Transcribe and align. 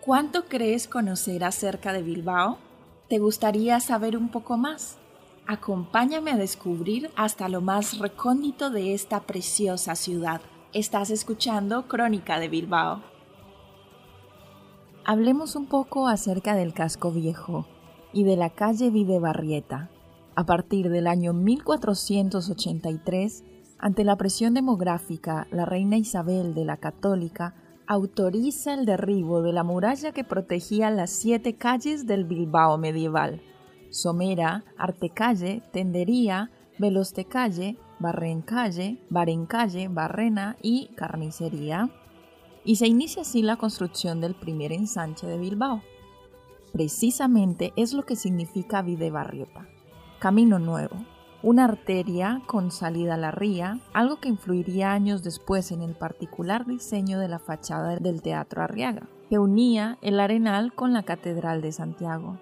¿Cuánto 0.00 0.44
crees 0.44 0.86
conocer 0.86 1.44
acerca 1.44 1.92
de 1.92 2.02
Bilbao? 2.02 2.58
¿Te 3.08 3.18
gustaría 3.18 3.80
saber 3.80 4.16
un 4.16 4.28
poco 4.28 4.56
más? 4.56 4.98
Acompáñame 5.46 6.30
a 6.30 6.36
descubrir 6.36 7.10
hasta 7.16 7.48
lo 7.48 7.60
más 7.60 7.98
recóndito 7.98 8.70
de 8.70 8.94
esta 8.94 9.20
preciosa 9.20 9.94
ciudad. 9.94 10.40
Estás 10.72 11.10
escuchando 11.10 11.88
Crónica 11.88 12.38
de 12.38 12.48
Bilbao. 12.48 13.02
Hablemos 15.04 15.56
un 15.56 15.66
poco 15.66 16.06
acerca 16.08 16.54
del 16.54 16.74
casco 16.74 17.10
viejo 17.10 17.66
y 18.12 18.24
de 18.24 18.36
la 18.36 18.50
calle 18.50 18.90
Videbarrieta. 18.90 19.90
A 20.36 20.46
partir 20.46 20.90
del 20.90 21.06
año 21.06 21.32
1483, 21.32 23.44
ante 23.78 24.02
la 24.02 24.16
presión 24.16 24.54
demográfica, 24.54 25.46
la 25.52 25.64
reina 25.64 25.96
Isabel 25.96 26.54
de 26.54 26.64
la 26.64 26.78
Católica 26.78 27.54
autoriza 27.86 28.74
el 28.74 28.84
derribo 28.86 29.42
de 29.42 29.52
la 29.52 29.62
muralla 29.62 30.10
que 30.12 30.24
protegía 30.24 30.90
las 30.90 31.10
siete 31.10 31.54
calles 31.54 32.06
del 32.06 32.24
Bilbao 32.24 32.78
medieval 32.78 33.42
Somera, 33.90 34.64
Artecalle, 34.76 35.62
Tendería, 35.72 36.50
Velostecalle, 36.78 37.76
Barrencalle, 38.00 38.98
Barencalle, 39.08 39.86
Barrena 39.86 40.56
y 40.60 40.88
Carnicería. 40.96 41.90
Y 42.64 42.74
se 42.76 42.88
inicia 42.88 43.22
así 43.22 43.42
la 43.42 43.56
construcción 43.56 44.20
del 44.20 44.34
primer 44.34 44.72
ensanche 44.72 45.28
de 45.28 45.38
Bilbao. 45.38 45.82
Precisamente 46.72 47.72
es 47.76 47.92
lo 47.92 48.04
que 48.04 48.16
significa 48.16 48.82
Videbarrieta. 48.82 49.68
Camino 50.18 50.58
nuevo, 50.58 50.96
una 51.42 51.64
arteria 51.64 52.40
con 52.46 52.70
salida 52.70 53.14
a 53.14 53.18
la 53.18 53.30
ría, 53.30 53.80
algo 53.92 54.16
que 54.16 54.30
influiría 54.30 54.92
años 54.92 55.22
después 55.22 55.70
en 55.72 55.82
el 55.82 55.94
particular 55.94 56.64
diseño 56.64 57.18
de 57.18 57.28
la 57.28 57.38
fachada 57.38 57.96
del 57.96 58.22
Teatro 58.22 58.62
Arriaga, 58.62 59.08
que 59.28 59.38
unía 59.38 59.98
el 60.00 60.20
Arenal 60.20 60.72
con 60.72 60.94
la 60.94 61.02
Catedral 61.02 61.60
de 61.60 61.72
Santiago. 61.72 62.38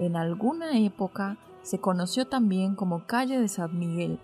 En 0.00 0.16
alguna 0.16 0.76
época 0.78 1.36
se 1.62 1.78
conoció 1.78 2.26
también 2.26 2.74
como 2.74 3.06
calle 3.06 3.38
de 3.38 3.46
San 3.46 3.78
Miguel, 3.78 4.18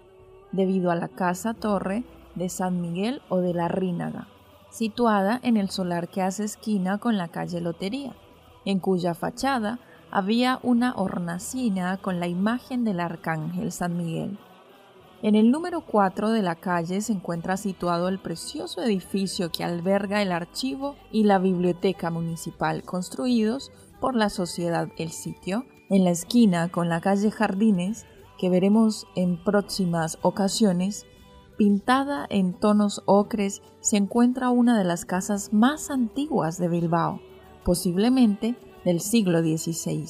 debido 0.51 0.91
a 0.91 0.97
la 0.97 1.09
casa 1.09 1.55
torre 1.55 2.03
de 2.35 2.49
San 2.49 2.81
Miguel 2.81 3.23
o 3.29 3.39
de 3.39 3.55
la 3.55 3.69
Rínaga, 3.69 4.27
situada 4.71 5.39
en 5.45 5.57
el 5.57 5.71
solar 5.71 6.09
que 6.09 6.23
hace 6.23 6.43
esquina 6.45 6.99
con 6.99 7.17
la 7.17 7.29
calle 7.29 7.61
Lotería, 7.61 8.15
en 8.65 8.81
cuya 8.81 9.15
fachada 9.15 9.79
había 10.17 10.61
una 10.63 10.95
hornacina 10.97 11.99
con 11.99 12.21
la 12.21 12.27
imagen 12.27 12.85
del 12.85 13.01
arcángel 13.01 13.71
San 13.71 13.99
Miguel. 13.99 14.39
En 15.21 15.35
el 15.35 15.51
número 15.51 15.83
4 15.83 16.31
de 16.31 16.41
la 16.41 16.55
calle 16.55 17.03
se 17.03 17.13
encuentra 17.13 17.59
situado 17.59 18.09
el 18.09 18.19
precioso 18.19 18.83
edificio 18.83 19.53
que 19.53 19.63
alberga 19.63 20.23
el 20.23 20.33
archivo 20.33 20.97
y 21.13 21.25
la 21.25 21.39
biblioteca 21.39 22.09
municipal 22.09 22.83
construidos 22.83 23.71
por 24.01 24.15
la 24.15 24.31
sociedad 24.31 24.89
El 24.97 25.11
Sitio, 25.11 25.67
en 25.91 26.05
la 26.05 26.13
esquina 26.13 26.71
con 26.71 26.89
la 26.89 27.03
calle 27.03 27.31
Jardines, 27.31 28.07
que 28.39 28.49
veremos 28.49 29.07
en 29.17 29.45
próximas 29.45 30.17
ocasiones, 30.23 31.05
pintada 31.59 32.27
en 32.31 32.55
tonos 32.55 33.03
ocres, 33.05 33.61
se 33.81 33.99
encuentra 33.99 34.49
una 34.49 34.79
de 34.79 34.85
las 34.85 35.05
casas 35.05 35.53
más 35.53 35.91
antiguas 35.91 36.57
de 36.57 36.69
Bilbao, 36.69 37.21
posiblemente 37.65 38.57
del 38.87 39.01
siglo 39.01 39.41
XVI, 39.41 40.07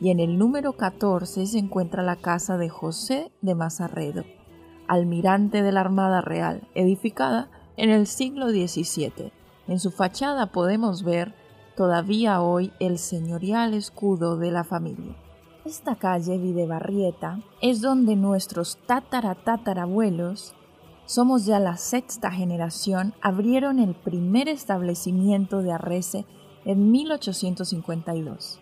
y 0.00 0.10
en 0.10 0.20
el 0.20 0.38
número 0.38 0.74
14 0.74 1.46
se 1.46 1.58
encuentra 1.58 2.04
la 2.04 2.14
casa 2.14 2.56
de 2.58 2.68
José 2.68 3.32
de 3.42 3.56
Mazarredo, 3.56 4.22
almirante 4.86 5.62
de 5.62 5.72
la 5.72 5.80
Armada 5.80 6.20
Real, 6.20 6.62
edificada 6.76 7.50
en 7.76 7.90
el 7.90 8.06
siglo 8.06 8.50
XVII. 8.50 9.32
En 9.66 9.80
su 9.80 9.90
fachada 9.90 10.46
podemos 10.46 11.02
ver 11.02 11.34
todavía 11.76 12.40
hoy 12.40 12.72
el 12.78 12.98
señorial 12.98 13.74
escudo 13.74 14.36
de 14.36 14.52
la 14.52 14.62
familia. 14.62 15.16
Esta 15.64 15.96
calle 15.96 16.38
Videbarrieta 16.38 17.40
es 17.60 17.80
donde 17.80 18.14
nuestros 18.14 18.78
tataratatarabuelos, 18.86 20.54
somos 21.04 21.46
ya 21.46 21.58
la 21.58 21.76
sexta 21.76 22.30
generación, 22.30 23.12
abrieron 23.22 23.80
el 23.80 23.96
primer 23.96 24.48
establecimiento 24.48 25.62
de 25.62 25.72
Arrece 25.72 26.26
en 26.64 26.90
1852. 26.90 28.60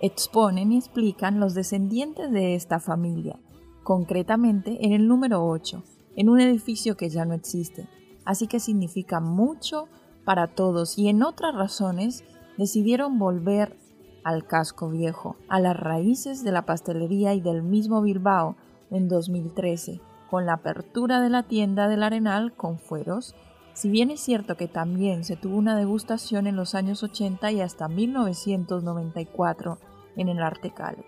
Exponen 0.00 0.72
y 0.72 0.78
explican 0.78 1.40
los 1.40 1.54
descendientes 1.54 2.30
de 2.30 2.54
esta 2.54 2.80
familia, 2.80 3.38
concretamente 3.82 4.84
en 4.84 4.92
el 4.92 5.06
número 5.06 5.46
8, 5.46 5.82
en 6.16 6.28
un 6.28 6.40
edificio 6.40 6.96
que 6.96 7.08
ya 7.08 7.24
no 7.24 7.34
existe, 7.34 7.88
así 8.24 8.46
que 8.46 8.60
significa 8.60 9.20
mucho 9.20 9.88
para 10.24 10.48
todos 10.48 10.98
y 10.98 11.08
en 11.08 11.22
otras 11.22 11.54
razones 11.54 12.24
decidieron 12.56 13.18
volver 13.18 13.76
al 14.24 14.46
casco 14.46 14.90
viejo, 14.90 15.36
a 15.48 15.60
las 15.60 15.76
raíces 15.78 16.44
de 16.44 16.52
la 16.52 16.66
pastelería 16.66 17.34
y 17.34 17.40
del 17.40 17.62
mismo 17.62 18.02
Bilbao 18.02 18.56
en 18.90 19.08
2013, 19.08 20.00
con 20.28 20.46
la 20.46 20.54
apertura 20.54 21.20
de 21.20 21.30
la 21.30 21.42
tienda 21.42 21.88
del 21.88 22.02
Arenal 22.02 22.54
con 22.54 22.78
fueros, 22.78 23.34
si 23.72 23.88
bien 23.88 24.10
es 24.10 24.20
cierto 24.20 24.56
que 24.56 24.68
también 24.68 25.24
se 25.24 25.36
tuvo 25.36 25.56
una 25.56 25.76
degustación 25.76 26.46
en 26.46 26.56
los 26.56 26.74
años 26.74 27.02
80 27.02 27.52
y 27.52 27.60
hasta 27.60 27.88
1994 27.88 29.78
en 30.16 30.28
el 30.28 30.42
Artecale. 30.42 31.04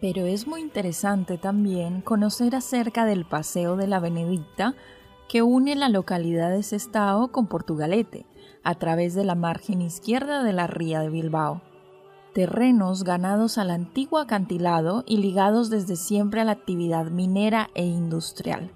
Pero 0.00 0.26
es 0.26 0.46
muy 0.46 0.60
interesante 0.60 1.38
también 1.38 2.00
conocer 2.00 2.56
acerca 2.56 3.04
del 3.04 3.24
Paseo 3.24 3.76
de 3.76 3.86
la 3.86 4.00
Benedicta 4.00 4.74
que 5.28 5.42
une 5.42 5.76
la 5.76 5.88
localidad 5.88 6.50
de 6.50 6.62
Sestao 6.62 7.28
con 7.28 7.46
Portugalete, 7.46 8.26
a 8.64 8.74
través 8.74 9.14
de 9.14 9.24
la 9.24 9.34
margen 9.34 9.80
izquierda 9.80 10.42
de 10.42 10.52
la 10.52 10.66
ría 10.66 11.00
de 11.00 11.08
Bilbao. 11.08 11.62
Terrenos 12.34 13.04
ganados 13.04 13.58
al 13.58 13.70
antiguo 13.70 14.18
acantilado 14.18 15.04
y 15.06 15.18
ligados 15.18 15.70
desde 15.70 15.96
siempre 15.96 16.40
a 16.40 16.44
la 16.44 16.52
actividad 16.52 17.06
minera 17.10 17.70
e 17.74 17.84
industrial. 17.84 18.72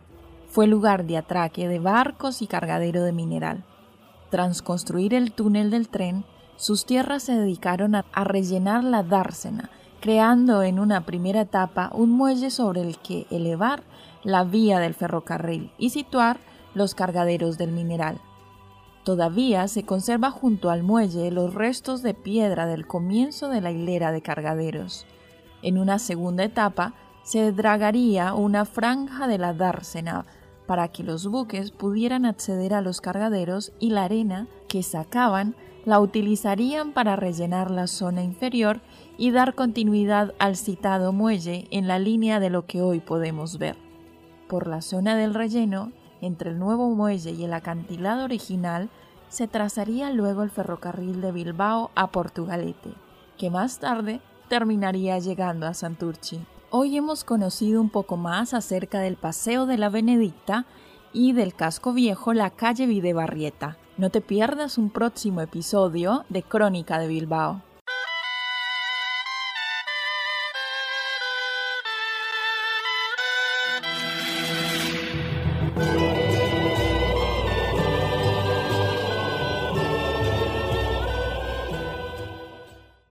Fue 0.56 0.66
lugar 0.66 1.04
de 1.04 1.18
atraque 1.18 1.68
de 1.68 1.78
barcos 1.78 2.40
y 2.40 2.46
cargadero 2.46 3.02
de 3.02 3.12
mineral. 3.12 3.62
Tras 4.30 4.62
construir 4.62 5.12
el 5.12 5.32
túnel 5.32 5.70
del 5.70 5.90
tren, 5.90 6.24
sus 6.56 6.86
tierras 6.86 7.24
se 7.24 7.34
dedicaron 7.34 7.94
a, 7.94 8.06
a 8.14 8.24
rellenar 8.24 8.82
la 8.82 9.02
dársena, 9.02 9.68
creando 10.00 10.62
en 10.62 10.78
una 10.78 11.04
primera 11.04 11.42
etapa 11.42 11.90
un 11.92 12.08
muelle 12.08 12.48
sobre 12.50 12.80
el 12.80 12.96
que 12.96 13.26
elevar 13.30 13.82
la 14.24 14.44
vía 14.44 14.78
del 14.78 14.94
ferrocarril 14.94 15.72
y 15.76 15.90
situar 15.90 16.38
los 16.72 16.94
cargaderos 16.94 17.58
del 17.58 17.72
mineral. 17.72 18.18
Todavía 19.04 19.68
se 19.68 19.84
conserva 19.84 20.30
junto 20.30 20.70
al 20.70 20.82
muelle 20.82 21.30
los 21.30 21.52
restos 21.52 22.00
de 22.00 22.14
piedra 22.14 22.64
del 22.64 22.86
comienzo 22.86 23.50
de 23.50 23.60
la 23.60 23.72
hilera 23.72 24.10
de 24.10 24.22
cargaderos. 24.22 25.04
En 25.60 25.76
una 25.76 25.98
segunda 25.98 26.44
etapa 26.44 26.94
se 27.24 27.52
dragaría 27.52 28.32
una 28.32 28.64
franja 28.64 29.26
de 29.26 29.36
la 29.36 29.52
dársena 29.52 30.24
para 30.66 30.88
que 30.88 31.02
los 31.02 31.26
buques 31.28 31.70
pudieran 31.70 32.24
acceder 32.24 32.74
a 32.74 32.82
los 32.82 33.00
cargaderos 33.00 33.72
y 33.78 33.90
la 33.90 34.04
arena 34.04 34.48
que 34.68 34.82
sacaban 34.82 35.54
la 35.84 36.00
utilizarían 36.00 36.92
para 36.92 37.14
rellenar 37.14 37.70
la 37.70 37.86
zona 37.86 38.22
inferior 38.22 38.80
y 39.16 39.30
dar 39.30 39.54
continuidad 39.54 40.34
al 40.38 40.56
citado 40.56 41.12
muelle 41.12 41.68
en 41.70 41.86
la 41.86 41.98
línea 41.98 42.40
de 42.40 42.50
lo 42.50 42.66
que 42.66 42.82
hoy 42.82 42.98
podemos 42.98 43.58
ver. 43.58 43.76
Por 44.48 44.66
la 44.66 44.82
zona 44.82 45.16
del 45.16 45.32
relleno 45.32 45.92
entre 46.20 46.50
el 46.50 46.58
nuevo 46.58 46.90
muelle 46.90 47.30
y 47.30 47.44
el 47.44 47.52
acantilado 47.52 48.24
original 48.24 48.90
se 49.28 49.46
trazaría 49.46 50.10
luego 50.10 50.42
el 50.42 50.50
ferrocarril 50.50 51.20
de 51.20 51.32
Bilbao 51.32 51.90
a 51.94 52.10
Portugalete, 52.10 52.90
que 53.38 53.50
más 53.50 53.78
tarde 53.78 54.20
terminaría 54.48 55.18
llegando 55.18 55.66
a 55.66 55.74
Santurchi. 55.74 56.40
Hoy 56.78 56.98
hemos 56.98 57.24
conocido 57.24 57.80
un 57.80 57.88
poco 57.88 58.18
más 58.18 58.52
acerca 58.52 59.00
del 59.00 59.16
Paseo 59.16 59.64
de 59.64 59.78
la 59.78 59.88
Benedicta 59.88 60.66
y 61.10 61.32
del 61.32 61.54
casco 61.54 61.94
viejo 61.94 62.34
la 62.34 62.50
calle 62.50 62.86
Videbarrieta. 62.86 63.78
No 63.96 64.10
te 64.10 64.20
pierdas 64.20 64.76
un 64.76 64.90
próximo 64.90 65.40
episodio 65.40 66.26
de 66.28 66.42
Crónica 66.42 66.98
de 66.98 67.06
Bilbao. 67.06 67.62